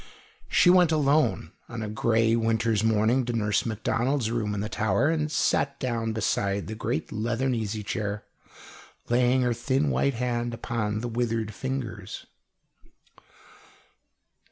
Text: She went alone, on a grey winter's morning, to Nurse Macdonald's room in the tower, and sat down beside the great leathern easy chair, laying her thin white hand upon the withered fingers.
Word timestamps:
She 0.49 0.71
went 0.71 0.91
alone, 0.91 1.51
on 1.69 1.83
a 1.83 1.87
grey 1.87 2.35
winter's 2.35 2.83
morning, 2.83 3.23
to 3.25 3.33
Nurse 3.33 3.67
Macdonald's 3.67 4.31
room 4.31 4.55
in 4.55 4.61
the 4.61 4.67
tower, 4.67 5.09
and 5.11 5.31
sat 5.31 5.79
down 5.79 6.11
beside 6.11 6.65
the 6.65 6.73
great 6.73 7.11
leathern 7.11 7.53
easy 7.53 7.83
chair, 7.83 8.25
laying 9.09 9.43
her 9.43 9.53
thin 9.53 9.91
white 9.91 10.15
hand 10.15 10.55
upon 10.55 11.01
the 11.01 11.07
withered 11.07 11.53
fingers. 11.53 12.25